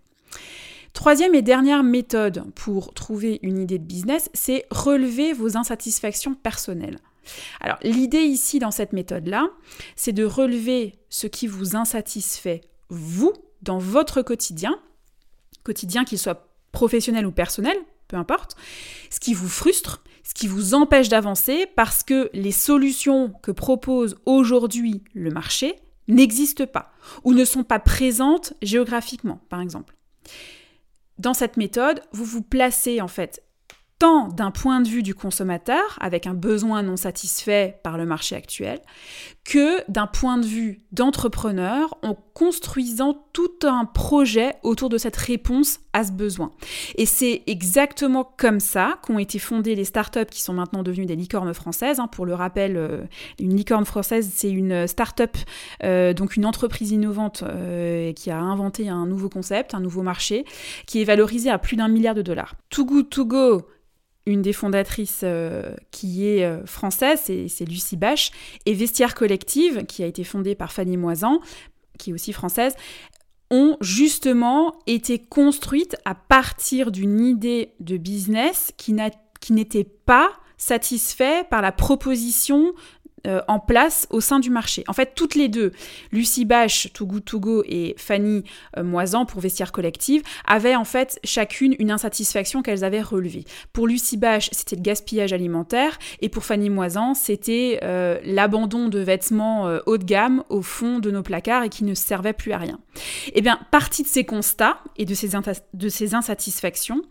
Troisième 0.93 1.35
et 1.35 1.41
dernière 1.41 1.83
méthode 1.83 2.43
pour 2.55 2.93
trouver 2.93 3.39
une 3.43 3.59
idée 3.59 3.77
de 3.77 3.85
business, 3.85 4.29
c'est 4.33 4.65
relever 4.71 5.33
vos 5.33 5.55
insatisfactions 5.55 6.33
personnelles. 6.33 6.97
Alors 7.61 7.77
l'idée 7.83 8.23
ici 8.23 8.59
dans 8.59 8.71
cette 8.71 8.91
méthode-là, 8.91 9.49
c'est 9.95 10.13
de 10.13 10.25
relever 10.25 10.95
ce 11.09 11.27
qui 11.27 11.47
vous 11.47 11.75
insatisfait, 11.75 12.61
vous, 12.89 13.33
dans 13.61 13.77
votre 13.77 14.21
quotidien, 14.21 14.79
quotidien 15.63 16.05
qu'il 16.05 16.17
soit 16.17 16.48
professionnel 16.71 17.25
ou 17.25 17.31
personnel, 17.31 17.77
peu 18.07 18.17
importe, 18.17 18.55
ce 19.09 19.19
qui 19.19 19.33
vous 19.33 19.49
frustre, 19.49 20.03
ce 20.23 20.33
qui 20.33 20.47
vous 20.47 20.73
empêche 20.73 21.09
d'avancer 21.09 21.67
parce 21.75 22.03
que 22.03 22.29
les 22.33 22.51
solutions 22.51 23.33
que 23.41 23.51
propose 23.51 24.17
aujourd'hui 24.25 25.03
le 25.13 25.31
marché 25.31 25.75
n'existent 26.07 26.67
pas 26.67 26.91
ou 27.23 27.33
ne 27.33 27.45
sont 27.45 27.63
pas 27.63 27.79
présentes 27.79 28.53
géographiquement, 28.61 29.41
par 29.49 29.61
exemple. 29.61 29.95
Dans 31.17 31.33
cette 31.33 31.57
méthode, 31.57 32.01
vous 32.11 32.25
vous 32.25 32.41
placez 32.41 33.01
en 33.01 33.07
fait 33.07 33.43
tant 33.99 34.29
d'un 34.29 34.49
point 34.49 34.79
de 34.79 34.87
vue 34.87 35.03
du 35.03 35.13
consommateur, 35.13 35.97
avec 35.99 36.25
un 36.25 36.33
besoin 36.33 36.81
non 36.83 36.95
satisfait 36.95 37.79
par 37.83 37.97
le 37.97 38.05
marché 38.05 38.35
actuel, 38.35 38.79
que 39.43 39.79
d'un 39.91 40.07
point 40.07 40.37
de 40.37 40.45
vue 40.45 40.79
d'entrepreneur, 40.93 41.97
en 42.01 42.15
construisant 42.33 43.25
tout 43.33 43.51
un 43.63 43.83
projet 43.83 44.55
autour 44.63 44.87
de 44.87 44.97
cette 44.97 45.17
réponse 45.17 45.81
à 45.91 46.05
ce 46.05 46.13
besoin. 46.13 46.51
Et 46.95 47.05
c'est 47.05 47.43
exactement 47.47 48.23
comme 48.37 48.61
ça 48.61 48.99
qu'ont 49.01 49.19
été 49.19 49.39
fondées 49.39 49.75
les 49.75 49.83
startups 49.83 50.25
qui 50.31 50.41
sont 50.41 50.53
maintenant 50.53 50.81
devenues 50.81 51.05
des 51.05 51.17
licornes 51.17 51.53
françaises. 51.53 51.99
Hein. 51.99 52.07
Pour 52.07 52.25
le 52.25 52.33
rappel, 52.33 52.77
euh, 52.77 53.01
une 53.39 53.55
licorne 53.55 53.85
française, 53.85 54.31
c'est 54.33 54.51
une 54.51 54.87
startup, 54.87 55.35
euh, 55.83 56.13
donc 56.13 56.37
une 56.37 56.45
entreprise 56.45 56.91
innovante 56.91 57.43
euh, 57.43 58.13
qui 58.13 58.31
a 58.31 58.39
inventé 58.39 58.87
un 58.87 59.05
nouveau 59.05 59.27
concept, 59.27 59.73
un 59.73 59.81
nouveau 59.81 60.03
marché, 60.03 60.45
qui 60.85 61.01
est 61.01 61.05
valorisé 61.05 61.49
à 61.49 61.57
plus 61.57 61.75
d'un 61.75 61.89
milliard 61.89 62.15
de 62.15 62.21
dollars. 62.21 62.55
Too 62.69 62.85
Good 62.85 63.09
To 63.09 63.25
Go, 63.25 63.65
une 64.29 64.41
des 64.43 64.53
fondatrices 64.53 65.21
euh, 65.23 65.75
qui 65.91 66.27
est 66.27 66.45
euh, 66.45 66.63
française, 66.65 67.21
c'est 67.23 67.65
Lucie 67.65 67.97
Bache, 67.97 68.31
et 68.65 68.73
Vestiaire 68.73 69.15
Collective, 69.15 69.85
qui 69.85 70.03
a 70.03 70.05
été 70.05 70.23
fondée 70.23 70.53
par 70.53 70.71
Fanny 70.71 70.97
Moisan, 70.97 71.41
qui 71.97 72.11
est 72.11 72.13
aussi 72.13 72.31
française, 72.31 72.75
ont 73.49 73.75
justement 73.81 74.75
été 74.85 75.17
construites 75.17 75.97
à 76.05 76.13
partir 76.13 76.91
d'une 76.91 77.19
idée 77.19 77.73
de 77.79 77.97
business 77.97 78.71
qui 78.77 78.93
n'était 78.93 79.83
pas 79.83 80.29
satisfait 80.57 81.45
par 81.49 81.61
la 81.63 81.71
proposition 81.71 82.73
euh, 83.27 83.41
en 83.47 83.59
place 83.59 84.07
au 84.11 84.21
sein 84.21 84.39
du 84.39 84.49
marché. 84.49 84.83
En 84.87 84.93
fait, 84.93 85.11
toutes 85.13 85.35
les 85.35 85.49
deux, 85.49 85.71
Lucie 86.11 86.45
Bache, 86.45 86.89
Togo 86.93 87.19
Togo 87.19 87.63
et 87.65 87.95
Fanny 87.97 88.43
euh, 88.77 88.83
Moisan 88.83 89.25
pour 89.25 89.41
Vestiaire 89.41 89.71
Collective, 89.71 90.21
avaient 90.45 90.75
en 90.75 90.85
fait 90.85 91.19
chacune 91.23 91.75
une 91.79 91.91
insatisfaction 91.91 92.61
qu'elles 92.61 92.83
avaient 92.83 93.01
relevée. 93.01 93.43
Pour 93.73 93.87
Lucie 93.87 94.17
Bache, 94.17 94.49
c'était 94.53 94.75
le 94.75 94.81
gaspillage 94.81 95.33
alimentaire 95.33 95.99
et 96.21 96.29
pour 96.29 96.45
Fanny 96.45 96.69
Moisan, 96.69 97.13
c'était 97.13 97.79
euh, 97.83 98.19
l'abandon 98.23 98.87
de 98.87 98.99
vêtements 98.99 99.79
haut 99.85 99.97
de 99.97 100.03
gamme 100.03 100.43
au 100.49 100.61
fond 100.61 100.99
de 100.99 101.11
nos 101.11 101.23
placards 101.23 101.63
et 101.63 101.69
qui 101.69 101.83
ne 101.83 101.93
servaient 101.93 102.33
plus 102.33 102.53
à 102.53 102.57
rien. 102.57 102.79
Eh 103.33 103.41
bien, 103.41 103.59
partie 103.71 104.03
de 104.03 104.07
ces 104.07 104.23
constats 104.23 104.81
et 104.97 105.05
de 105.05 105.13
ces 105.89 106.15
insatisfactions, 106.15 107.01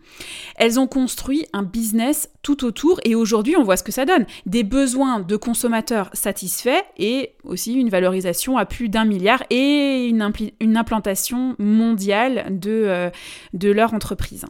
elles 0.55 0.79
ont 0.79 0.87
construit 0.87 1.45
un 1.53 1.63
business 1.63 2.29
tout 2.41 2.65
autour 2.65 2.99
et 3.03 3.15
aujourd'hui, 3.15 3.55
on 3.57 3.63
voit 3.63 3.77
ce 3.77 3.83
que 3.83 3.91
ça 3.91 4.05
donne. 4.05 4.25
Des 4.45 4.63
besoins 4.63 5.19
de 5.19 5.35
consommateurs 5.35 5.98
satisfait 6.13 6.83
et 6.97 7.33
aussi 7.43 7.73
une 7.73 7.89
valorisation 7.89 8.57
à 8.57 8.65
plus 8.65 8.89
d'un 8.89 9.05
milliard 9.05 9.43
et 9.49 10.07
une, 10.07 10.31
une, 10.59 10.77
implantation 10.77 11.55
mondiale 11.59 12.45
de, 12.49 12.71
euh, 12.71 13.09
de 13.53 13.71
leur 13.71 13.93
entreprise. 13.93 14.45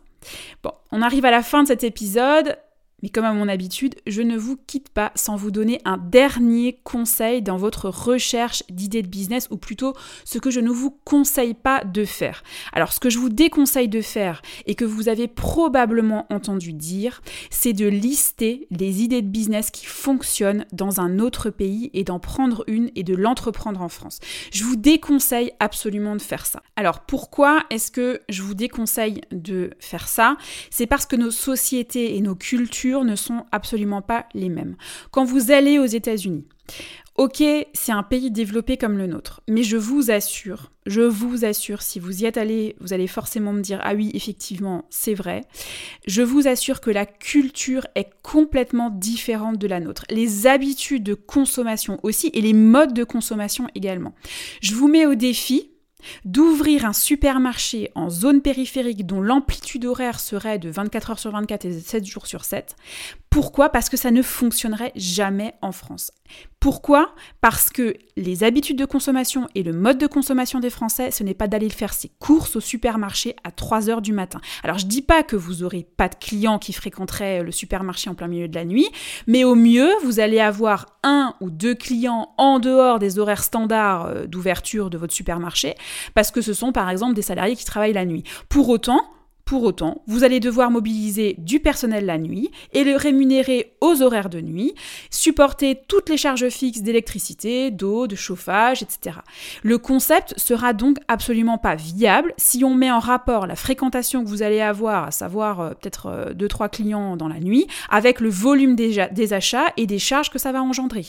Bon, 0.63 0.71
on 0.91 1.01
arrive 1.01 1.25
à 1.25 1.31
la 1.31 1.41
fin 1.41 1.63
de 1.63 1.67
cet 1.67 1.83
épisode. 1.83 2.57
Mais 3.03 3.09
comme 3.09 3.25
à 3.25 3.33
mon 3.33 3.47
habitude, 3.47 3.95
je 4.07 4.21
ne 4.21 4.37
vous 4.37 4.57
quitte 4.67 4.89
pas 4.89 5.11
sans 5.15 5.35
vous 5.35 5.51
donner 5.51 5.79
un 5.85 5.97
dernier 5.97 6.79
conseil 6.83 7.41
dans 7.41 7.57
votre 7.57 7.89
recherche 7.89 8.63
d'idées 8.69 9.01
de 9.01 9.07
business, 9.07 9.47
ou 9.51 9.57
plutôt 9.57 9.93
ce 10.25 10.37
que 10.37 10.51
je 10.51 10.59
ne 10.59 10.69
vous 10.69 10.91
conseille 11.05 11.53
pas 11.53 11.83
de 11.83 12.05
faire. 12.05 12.43
Alors 12.73 12.93
ce 12.93 12.99
que 12.99 13.09
je 13.09 13.19
vous 13.19 13.29
déconseille 13.29 13.89
de 13.89 14.01
faire, 14.01 14.41
et 14.65 14.75
que 14.75 14.85
vous 14.85 15.09
avez 15.09 15.27
probablement 15.27 16.25
entendu 16.29 16.73
dire, 16.73 17.21
c'est 17.49 17.73
de 17.73 17.87
lister 17.87 18.67
les 18.71 19.01
idées 19.01 19.21
de 19.21 19.27
business 19.27 19.71
qui 19.71 19.85
fonctionnent 19.85 20.65
dans 20.73 20.99
un 20.99 21.19
autre 21.19 21.49
pays 21.49 21.89
et 21.93 22.03
d'en 22.03 22.19
prendre 22.19 22.63
une 22.67 22.91
et 22.95 23.03
de 23.03 23.15
l'entreprendre 23.15 23.81
en 23.81 23.89
France. 23.89 24.19
Je 24.51 24.63
vous 24.63 24.75
déconseille 24.75 25.51
absolument 25.59 26.15
de 26.15 26.21
faire 26.21 26.45
ça. 26.45 26.63
Alors 26.75 27.01
pourquoi 27.01 27.63
est-ce 27.69 27.91
que 27.91 28.21
je 28.29 28.41
vous 28.41 28.53
déconseille 28.53 29.21
de 29.31 29.71
faire 29.79 30.07
ça? 30.07 30.37
C'est 30.69 30.87
parce 30.87 31.05
que 31.05 31.15
nos 31.15 31.31
sociétés 31.31 32.15
et 32.17 32.21
nos 32.21 32.35
cultures 32.35 32.88
ne 32.89 33.15
sont 33.15 33.45
absolument 33.51 34.01
pas 34.01 34.25
les 34.33 34.49
mêmes. 34.49 34.75
Quand 35.11 35.23
vous 35.23 35.51
allez 35.51 35.79
aux 35.79 35.85
États-Unis, 35.85 36.45
ok, 37.15 37.43
c'est 37.73 37.91
un 37.91 38.03
pays 38.03 38.31
développé 38.31 38.77
comme 38.77 38.97
le 38.97 39.07
nôtre, 39.07 39.41
mais 39.47 39.63
je 39.63 39.77
vous 39.77 40.09
assure, 40.11 40.71
je 40.85 41.01
vous 41.01 41.43
assure, 41.43 41.81
si 41.81 41.99
vous 41.99 42.23
y 42.23 42.25
êtes 42.25 42.37
allé, 42.37 42.75
vous 42.79 42.93
allez 42.93 43.07
forcément 43.07 43.53
me 43.53 43.61
dire, 43.61 43.79
ah 43.83 43.93
oui, 43.93 44.09
effectivement, 44.13 44.85
c'est 44.89 45.13
vrai. 45.13 45.43
Je 46.07 46.21
vous 46.21 46.47
assure 46.47 46.81
que 46.81 46.89
la 46.89 47.05
culture 47.05 47.85
est 47.95 48.09
complètement 48.23 48.89
différente 48.89 49.57
de 49.57 49.67
la 49.67 49.79
nôtre. 49.79 50.05
Les 50.09 50.47
habitudes 50.47 51.03
de 51.03 51.13
consommation 51.13 51.99
aussi, 52.03 52.31
et 52.33 52.41
les 52.41 52.53
modes 52.53 52.93
de 52.93 53.03
consommation 53.03 53.67
également. 53.75 54.13
Je 54.61 54.73
vous 54.73 54.87
mets 54.87 55.05
au 55.05 55.15
défi, 55.15 55.68
d'ouvrir 56.25 56.85
un 56.85 56.93
supermarché 56.93 57.91
en 57.95 58.09
zone 58.09 58.41
périphérique 58.41 59.05
dont 59.05 59.21
l'amplitude 59.21 59.85
horaire 59.85 60.19
serait 60.19 60.59
de 60.59 60.69
24 60.69 61.11
heures 61.11 61.19
sur 61.19 61.31
24 61.31 61.65
et 61.65 61.79
7 61.79 62.05
jours 62.05 62.27
sur 62.27 62.45
7 62.45 62.75
pourquoi? 63.29 63.69
Parce 63.69 63.89
que 63.89 63.97
ça 63.97 64.09
ne 64.09 64.23
fonctionnerait 64.23 64.91
jamais 64.95 65.53
en 65.61 65.71
France. 65.71 66.11
Pourquoi? 66.59 67.13
Parce 67.41 67.69
que 67.69 67.95
les 68.17 68.43
habitudes 68.43 68.77
de 68.77 68.85
consommation 68.85 69.47
et 69.53 69.61
le 69.63 69.71
mode 69.71 69.97
de 69.99 70.07
consommation 70.07 70.59
des 70.59 70.71
Français, 70.71 71.11
ce 71.11 71.23
n'est 71.23 71.35
pas 71.35 71.47
d'aller 71.47 71.69
faire 71.69 71.93
ses 71.93 72.09
courses 72.19 72.55
au 72.55 72.59
supermarché 72.59 73.35
à 73.43 73.51
3 73.51 73.89
heures 73.89 74.01
du 74.01 74.13
matin. 74.13 74.41
Alors 74.63 74.79
je 74.79 74.87
dis 74.87 75.03
pas 75.03 75.21
que 75.23 75.35
vous 75.35 75.63
aurez 75.63 75.87
pas 75.95 76.09
de 76.09 76.15
clients 76.15 76.59
qui 76.59 76.73
fréquenteraient 76.73 77.43
le 77.43 77.51
supermarché 77.51 78.09
en 78.09 78.15
plein 78.15 78.27
milieu 78.27 78.47
de 78.47 78.55
la 78.55 78.65
nuit, 78.65 78.87
mais 79.27 79.43
au 79.43 79.55
mieux, 79.55 79.89
vous 80.03 80.19
allez 80.19 80.39
avoir 80.39 80.97
un 81.03 81.35
ou 81.39 81.49
deux 81.49 81.75
clients 81.75 82.33
en 82.37 82.59
dehors 82.59 82.99
des 82.99 83.19
horaires 83.19 83.43
standards 83.43 84.07
euh, 84.07 84.25
d'ouverture 84.25 84.89
de 84.89 84.97
votre 84.97 85.13
supermarché, 85.13 85.75
parce 86.13 86.31
que 86.31 86.41
ce 86.41 86.53
sont 86.53 86.71
par 86.71 86.89
exemple 86.89 87.13
des 87.13 87.21
salariés 87.21 87.55
qui 87.55 87.65
travaillent 87.65 87.93
la 87.93 88.05
nuit. 88.05 88.23
Pour 88.49 88.69
autant, 88.69 89.01
Pour 89.49 89.63
autant, 89.63 90.03
vous 90.05 90.23
allez 90.23 90.39
devoir 90.39 90.69
mobiliser 90.69 91.33
du 91.39 91.59
personnel 91.59 92.05
la 92.05 92.19
nuit 92.19 92.51
et 92.71 92.83
le 92.83 92.95
rémunérer 92.95 93.73
aux 93.81 94.03
horaires 94.03 94.29
de 94.29 94.41
nuit, 94.41 94.75
supporter 95.09 95.81
toutes 95.87 96.07
les 96.07 96.17
charges 96.17 96.49
fixes 96.49 96.83
d'électricité, 96.83 97.71
d'eau, 97.71 98.05
de 98.05 98.15
chauffage, 98.15 98.83
etc. 98.83 99.17
Le 99.63 99.79
concept 99.79 100.37
sera 100.37 100.73
donc 100.73 100.97
absolument 101.07 101.57
pas 101.57 101.73
viable 101.73 102.31
si 102.37 102.63
on 102.63 102.75
met 102.75 102.91
en 102.91 102.99
rapport 102.99 103.47
la 103.47 103.55
fréquentation 103.55 104.23
que 104.23 104.29
vous 104.29 104.43
allez 104.43 104.61
avoir, 104.61 105.05
à 105.05 105.11
savoir 105.11 105.61
euh, 105.61 105.69
peut-être 105.69 106.31
2-3 106.35 106.65
euh, 106.65 106.67
clients 106.67 107.17
dans 107.17 107.27
la 107.27 107.39
nuit, 107.39 107.65
avec 107.89 108.19
le 108.19 108.29
volume 108.29 108.75
des, 108.75 109.07
des 109.11 109.33
achats 109.33 109.73
et 109.77 109.87
des 109.87 109.97
charges 109.97 110.29
que 110.29 110.37
ça 110.37 110.51
va 110.51 110.61
engendrer. 110.61 111.07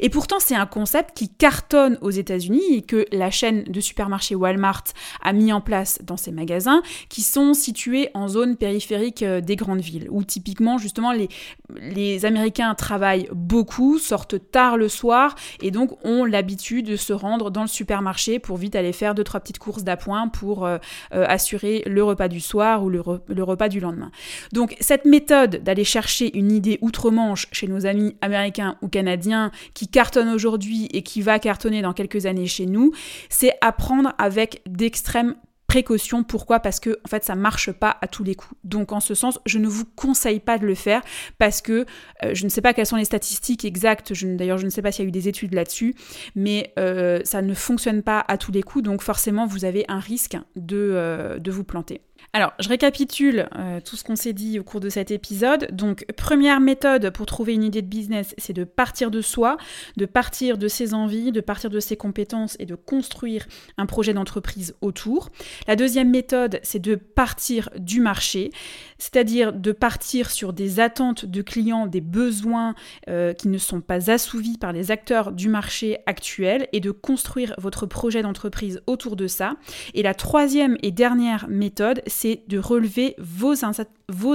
Et 0.00 0.08
pourtant, 0.08 0.40
c'est 0.40 0.56
un 0.56 0.64
concept 0.64 1.14
qui 1.14 1.28
cartonne 1.28 1.98
aux 2.00 2.10
États-Unis 2.10 2.62
et 2.72 2.80
que 2.80 3.04
la 3.12 3.30
chaîne 3.30 3.64
de 3.64 3.80
supermarchés 3.82 4.34
Walmart 4.34 4.84
a 5.22 5.34
mis 5.34 5.52
en 5.52 5.60
place 5.60 5.98
dans 6.02 6.16
ses 6.16 6.32
magasins 6.32 6.80
qui 7.10 7.20
sont 7.20 7.52
situés 7.52 7.81
en 8.14 8.28
zone 8.28 8.56
périphérique 8.56 9.22
euh, 9.22 9.40
des 9.40 9.56
grandes 9.56 9.80
villes, 9.80 10.06
où 10.10 10.24
typiquement, 10.24 10.78
justement, 10.78 11.12
les, 11.12 12.24
Américains 12.24 12.74
travaillent 12.74 13.28
beaucoup, 13.32 13.98
sortent 13.98 14.50
tard 14.50 14.76
le 14.76 14.88
soir 14.88 15.34
et 15.60 15.70
donc 15.70 15.92
ont 16.04 16.24
l'habitude 16.24 16.86
de 16.86 16.96
se 16.96 17.12
rendre 17.12 17.50
dans 17.50 17.62
le 17.62 17.68
supermarché 17.68 18.38
pour 18.38 18.56
vite 18.56 18.76
aller 18.76 18.92
faire 18.92 19.14
deux, 19.14 19.24
trois 19.24 19.40
petites 19.40 19.58
courses 19.58 19.82
d'appoint 19.82 20.28
pour 20.28 20.64
euh, 20.64 20.78
euh, 21.14 21.24
assurer 21.26 21.82
le 21.86 22.04
repas 22.04 22.28
du 22.28 22.40
soir 22.40 22.84
ou 22.84 22.90
le, 22.90 23.02
le 23.26 23.42
repas 23.42 23.68
du 23.68 23.80
lendemain. 23.80 24.10
Donc, 24.52 24.76
cette 24.80 25.04
méthode 25.04 25.62
d'aller 25.62 25.84
chercher 25.84 26.36
une 26.36 26.52
idée 26.52 26.78
outre-Manche 26.80 27.48
chez 27.50 27.66
nos 27.66 27.86
amis 27.86 28.14
américains 28.20 28.76
ou 28.82 28.88
canadiens 28.88 29.50
qui 29.74 29.88
cartonne 29.88 30.28
aujourd'hui 30.28 30.88
et 30.92 31.02
qui 31.02 31.22
va 31.22 31.38
cartonner 31.38 31.82
dans 31.82 31.92
quelques 31.92 32.26
années 32.26 32.46
chez 32.46 32.66
nous, 32.66 32.92
c'est 33.28 33.52
apprendre 33.60 34.12
avec 34.18 34.62
d'extrêmes 34.66 35.34
précautions. 35.72 36.22
Pourquoi? 36.22 36.60
Parce 36.60 36.80
que 36.80 36.98
en 37.02 37.08
fait 37.08 37.24
ça 37.24 37.34
marche 37.34 37.72
pas 37.72 37.96
à 38.02 38.06
tous 38.06 38.24
les 38.24 38.34
coups. 38.34 38.60
Donc 38.62 38.92
en 38.92 39.00
ce 39.00 39.14
sens, 39.14 39.40
je 39.46 39.58
ne 39.58 39.66
vous 39.66 39.86
conseille 39.96 40.38
pas 40.38 40.58
de 40.58 40.66
le 40.66 40.74
faire 40.74 41.00
parce 41.38 41.62
que 41.62 41.86
euh, 42.24 42.34
je 42.34 42.44
ne 42.44 42.50
sais 42.50 42.60
pas 42.60 42.74
quelles 42.74 42.86
sont 42.86 42.96
les 42.96 43.06
statistiques 43.06 43.64
exactes. 43.64 44.12
D'ailleurs, 44.12 44.58
je 44.58 44.66
ne 44.66 44.70
sais 44.70 44.82
pas 44.82 44.92
s'il 44.92 45.04
y 45.04 45.06
a 45.06 45.08
eu 45.08 45.12
des 45.12 45.28
études 45.28 45.54
là-dessus, 45.54 45.94
mais 46.36 46.74
euh, 46.78 47.20
ça 47.24 47.40
ne 47.40 47.54
fonctionne 47.54 48.02
pas 48.02 48.22
à 48.28 48.36
tous 48.36 48.52
les 48.52 48.62
coups. 48.62 48.84
Donc 48.84 49.00
forcément, 49.00 49.46
vous 49.46 49.64
avez 49.64 49.86
un 49.88 49.98
risque 49.98 50.36
de, 50.56 50.76
euh, 50.76 51.38
de 51.38 51.50
vous 51.50 51.64
planter. 51.64 52.02
Alors, 52.32 52.52
je 52.58 52.68
récapitule 52.68 53.48
euh, 53.56 53.80
tout 53.84 53.96
ce 53.96 54.04
qu'on 54.04 54.16
s'est 54.16 54.32
dit 54.32 54.58
au 54.58 54.64
cours 54.64 54.80
de 54.80 54.88
cet 54.88 55.10
épisode. 55.10 55.68
Donc, 55.72 56.06
première 56.16 56.60
méthode 56.60 57.10
pour 57.10 57.26
trouver 57.26 57.52
une 57.52 57.62
idée 57.62 57.82
de 57.82 57.86
business, 57.86 58.34
c'est 58.38 58.54
de 58.54 58.64
partir 58.64 59.10
de 59.10 59.20
soi, 59.20 59.58
de 59.96 60.06
partir 60.06 60.56
de 60.56 60.66
ses 60.68 60.94
envies, 60.94 61.30
de 61.30 61.40
partir 61.40 61.68
de 61.68 61.78
ses 61.78 61.96
compétences 61.96 62.56
et 62.58 62.64
de 62.64 62.74
construire 62.74 63.46
un 63.76 63.84
projet 63.86 64.14
d'entreprise 64.14 64.74
autour. 64.80 65.28
La 65.66 65.76
deuxième 65.76 66.10
méthode, 66.10 66.58
c'est 66.62 66.78
de 66.78 66.94
partir 66.94 67.68
du 67.76 68.00
marché, 68.00 68.50
c'est-à-dire 68.98 69.52
de 69.52 69.72
partir 69.72 70.30
sur 70.30 70.52
des 70.52 70.80
attentes 70.80 71.26
de 71.26 71.42
clients, 71.42 71.86
des 71.86 72.00
besoins 72.00 72.74
euh, 73.08 73.34
qui 73.34 73.48
ne 73.48 73.58
sont 73.58 73.80
pas 73.80 74.10
assouvis 74.10 74.56
par 74.56 74.72
les 74.72 74.90
acteurs 74.90 75.32
du 75.32 75.48
marché 75.48 75.98
actuel 76.06 76.68
et 76.72 76.80
de 76.80 76.90
construire 76.90 77.54
votre 77.58 77.84
projet 77.84 78.22
d'entreprise 78.22 78.80
autour 78.86 79.16
de 79.16 79.26
ça. 79.26 79.56
Et 79.92 80.02
la 80.02 80.14
troisième 80.14 80.78
et 80.82 80.92
dernière 80.92 81.46
méthode, 81.48 82.00
c'est 82.12 82.42
de 82.46 82.58
relever 82.58 83.16
vos, 83.18 83.64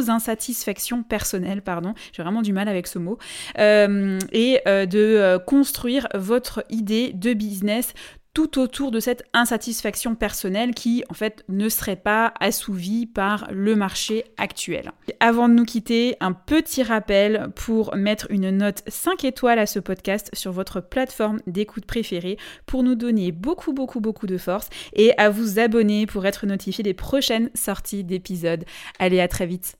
insatisfactions 0.09 1.03
personnelles, 1.03 1.61
pardon, 1.61 1.93
j'ai 2.11 2.23
vraiment 2.23 2.41
du 2.41 2.51
mal 2.51 2.67
avec 2.67 2.87
ce 2.87 2.99
mot, 2.99 3.17
euh, 3.59 4.19
et 4.31 4.59
euh, 4.67 4.85
de 4.85 4.97
euh, 4.97 5.39
construire 5.39 6.07
votre 6.13 6.65
idée 6.69 7.13
de 7.13 7.33
business 7.33 7.93
tout 8.37 8.59
autour 8.59 8.91
de 8.91 8.99
cette 8.99 9.23
insatisfaction 9.33 10.13
personnelle 10.13 10.75
qui, 10.75 11.03
en 11.09 11.15
fait, 11.15 11.43
ne 11.49 11.69
serait 11.69 11.95
pas 11.95 12.35
assouvie 12.39 13.07
par 13.07 13.47
le 13.51 13.75
marché 13.75 14.25
actuel. 14.37 14.91
Avant 15.19 15.49
de 15.49 15.55
nous 15.55 15.65
quitter, 15.65 16.15
un 16.19 16.33
petit 16.33 16.83
rappel 16.83 17.49
pour 17.55 17.95
mettre 17.95 18.27
une 18.29 18.51
note 18.51 18.83
5 18.85 19.23
étoiles 19.25 19.57
à 19.57 19.65
ce 19.65 19.79
podcast 19.79 20.29
sur 20.33 20.51
votre 20.51 20.81
plateforme 20.81 21.39
d'écoute 21.47 21.87
préférée 21.87 22.37
pour 22.67 22.83
nous 22.83 22.93
donner 22.93 23.31
beaucoup, 23.31 23.73
beaucoup, 23.73 24.01
beaucoup 24.01 24.27
de 24.27 24.37
force 24.37 24.69
et 24.93 25.17
à 25.17 25.31
vous 25.31 25.57
abonner 25.57 26.05
pour 26.05 26.27
être 26.27 26.45
notifié 26.45 26.83
des 26.83 26.93
prochaines 26.93 27.49
sorties 27.55 28.03
d'épisodes. 28.03 28.65
Allez, 28.99 29.19
à 29.19 29.27
très 29.27 29.47
vite! 29.47 29.79